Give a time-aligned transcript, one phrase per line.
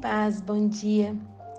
[0.00, 1.16] paz, bom dia.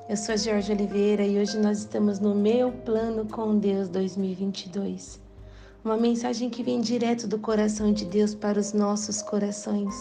[0.07, 5.19] Eu sou a Jorge Oliveira e hoje nós estamos no Meu Plano com Deus 2022.
[5.83, 9.93] Uma mensagem que vem direto do coração de Deus para os nossos corações.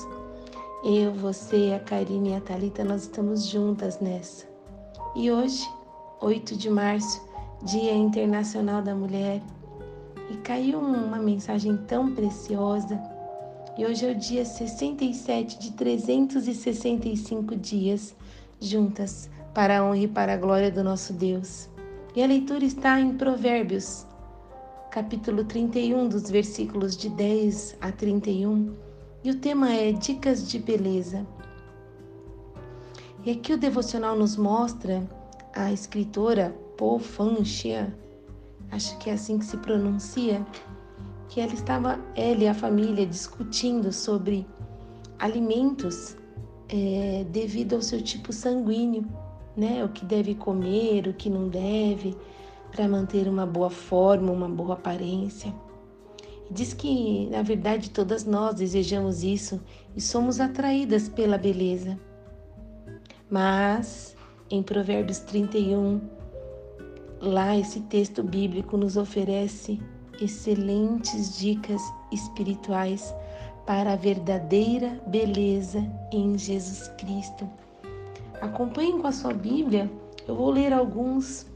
[0.85, 4.47] Eu, você, a Karine e a Thalita, nós estamos juntas nessa.
[5.17, 5.69] E hoje,
[6.21, 7.21] 8 de março,
[7.65, 9.43] Dia Internacional da Mulher,
[10.31, 12.97] e caiu uma mensagem tão preciosa
[13.79, 18.13] e hoje é o dia 67 de 365 dias
[18.61, 21.71] juntas para a honra e para a glória do nosso Deus.
[22.17, 24.05] E a leitura está em Provérbios,
[24.91, 28.75] capítulo 31, dos versículos de 10 a 31.
[29.23, 31.25] E o tema é Dicas de Beleza.
[33.25, 35.09] E aqui o devocional nos mostra
[35.55, 37.97] a escritora Paul Fanchia,
[38.73, 40.45] acho que é assim que se pronuncia,
[41.29, 44.47] que ela estava, ela e a família, discutindo sobre
[45.19, 46.17] alimentos
[46.69, 49.07] é, devido ao seu tipo sanguíneo,
[49.57, 49.85] né?
[49.85, 52.17] O que deve comer, o que não deve,
[52.71, 55.53] para manter uma boa forma, uma boa aparência.
[56.51, 59.61] Diz que, na verdade, todas nós desejamos isso
[59.95, 61.99] e somos atraídas pela beleza.
[63.31, 64.17] Mas,
[64.51, 66.01] em Provérbios 31,
[67.21, 69.79] lá esse texto bíblico nos oferece
[70.21, 71.81] excelentes dicas
[72.11, 73.15] espirituais
[73.67, 77.49] para a verdadeira beleza em Jesus Cristo.
[78.41, 79.91] Acompanhem com a sua Bíblia,
[80.27, 81.47] eu vou ler alguns.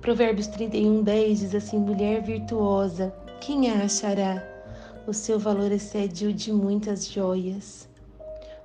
[0.00, 4.42] Provérbios 31, 10 diz assim: Mulher virtuosa, quem a achará?
[5.06, 7.88] O seu valor excede o de muitas joias.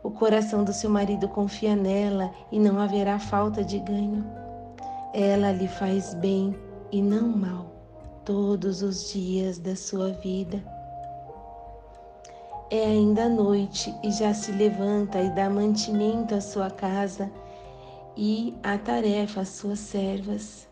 [0.04, 4.26] O coração do seu marido confia nela e não haverá falta de ganho.
[5.14, 6.54] Ela lhe faz bem
[6.92, 7.73] e não mal
[8.26, 10.64] todos os dias da sua vida.
[12.70, 17.30] É ainda noite e já se levanta e dá mantimento à sua casa
[18.18, 20.68] e a tarefa às suas servas.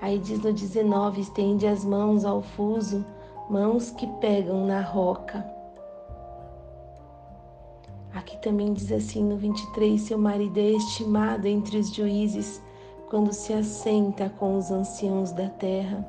[0.00, 3.04] Aí diz no 19: estende as mãos ao fuso,
[3.48, 5.44] mãos que pegam na roca.
[8.14, 12.60] Aqui também diz assim no 23: seu marido é estimado entre os juízes
[13.08, 16.06] quando se assenta com os anciãos da terra.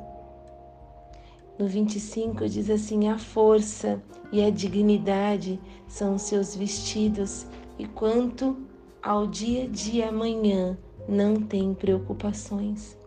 [1.57, 7.47] No 25 diz assim: a força e a dignidade são os seus vestidos,
[7.79, 8.57] e quanto
[9.01, 10.77] ao dia de amanhã
[11.07, 12.97] não tem preocupações.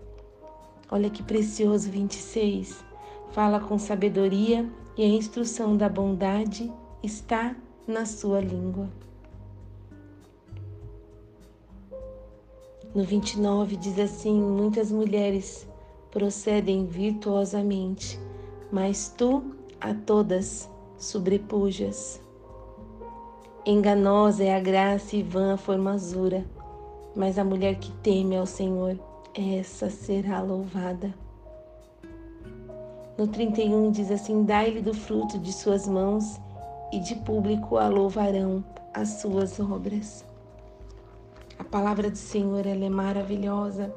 [0.91, 2.85] Olha que precioso 26.
[3.31, 6.73] Fala com sabedoria e a instrução da bondade
[7.03, 7.55] está
[7.87, 8.89] na sua língua.
[12.95, 15.69] No 29 diz assim: Muitas mulheres
[16.11, 18.19] procedem virtuosamente,
[18.73, 20.69] mas tu a todas
[20.99, 22.21] sobrepujas.
[23.65, 26.45] Enganosa é a graça e vã a formosura,
[27.15, 28.99] mas a mulher que teme ao Senhor,
[29.35, 31.15] essa será louvada.
[33.17, 36.41] No 31 diz assim: Dai-lhe do fruto de suas mãos,
[36.93, 40.25] e de público a louvarão as suas obras.
[41.71, 43.95] Palavra do Senhor ela é maravilhosa.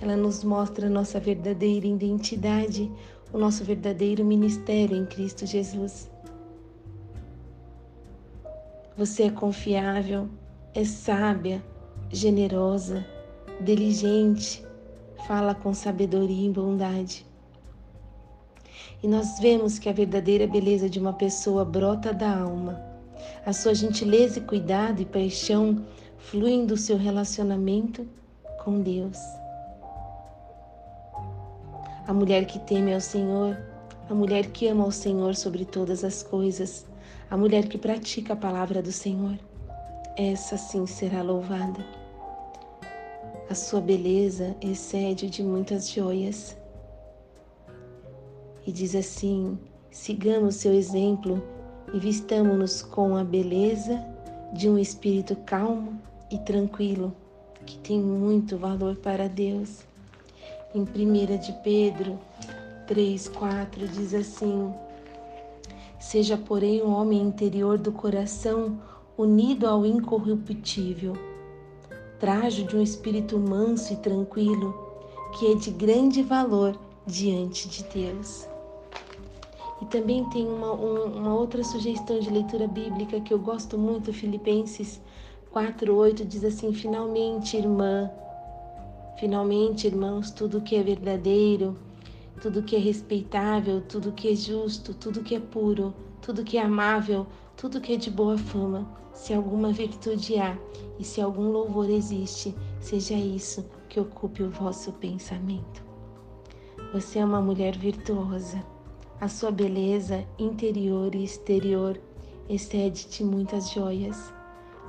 [0.00, 2.90] Ela nos mostra a nossa verdadeira identidade,
[3.32, 6.08] o nosso verdadeiro ministério em Cristo Jesus.
[8.96, 10.28] Você é confiável,
[10.72, 11.64] é sábia,
[12.10, 13.04] generosa,
[13.60, 14.64] diligente,
[15.26, 17.26] fala com sabedoria e bondade.
[19.02, 22.80] E nós vemos que a verdadeira beleza de uma pessoa brota da alma.
[23.44, 25.84] A sua gentileza e cuidado e paixão
[26.30, 28.04] fluem do seu relacionamento
[28.64, 29.16] com Deus.
[32.04, 33.56] A mulher que teme ao Senhor,
[34.10, 36.84] a mulher que ama ao Senhor sobre todas as coisas,
[37.30, 39.38] a mulher que pratica a palavra do Senhor,
[40.16, 41.84] essa sim será louvada.
[43.48, 46.56] A sua beleza excede de muitas joias.
[48.66, 49.56] E diz assim:
[49.92, 51.40] sigamos seu exemplo
[51.94, 54.04] e vistamos-nos com a beleza
[54.52, 56.00] de um espírito calmo
[56.30, 57.14] e tranquilo,
[57.64, 59.84] que tem muito valor para Deus.
[60.74, 62.18] Em 1 de Pedro
[62.86, 64.72] 3, 4 diz assim:
[65.98, 68.78] Seja, porém, um homem interior do coração
[69.16, 71.14] unido ao incorruptível,
[72.18, 74.74] trajo de um espírito manso e tranquilo,
[75.38, 78.46] que é de grande valor diante de Deus.
[79.80, 85.00] E também tem uma, uma outra sugestão de leitura bíblica que eu gosto muito, Filipenses
[85.56, 88.10] 4:8 diz assim: "Finalmente, irmã,
[89.18, 91.78] finalmente, irmãos, tudo que é verdadeiro,
[92.42, 96.62] tudo que é respeitável, tudo que é justo, tudo que é puro, tudo que é
[96.62, 97.26] amável,
[97.56, 100.58] tudo que é de boa fama, se alguma virtude há
[100.98, 105.82] e se algum louvor existe, seja isso que ocupe o vosso pensamento.
[106.92, 108.62] Você é uma mulher virtuosa.
[109.18, 111.98] A sua beleza interior e exterior
[112.46, 114.35] excede de muitas joias.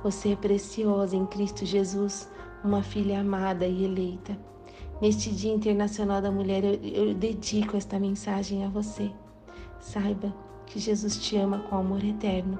[0.02, 2.30] Você é preciosa em Cristo Jesus,
[2.62, 4.38] uma filha amada e eleita.
[5.00, 9.10] Neste Dia Internacional da Mulher, eu, eu dedico esta mensagem a você.
[9.80, 10.34] Saiba
[10.66, 12.58] que Jesus te ama com amor eterno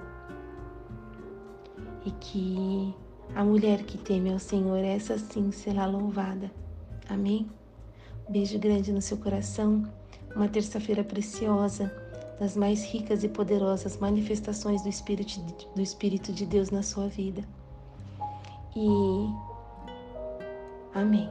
[2.04, 2.94] e que
[3.34, 6.50] a mulher que teme ao Senhor, essa sim será louvada.
[7.08, 7.48] Amém?
[8.28, 9.82] Beijo grande no seu coração,
[10.34, 11.92] uma terça-feira preciosa,
[12.38, 15.40] das mais ricas e poderosas manifestações do Espírito,
[15.74, 17.42] do Espírito de Deus na sua vida.
[18.76, 18.88] E
[20.94, 21.28] amém.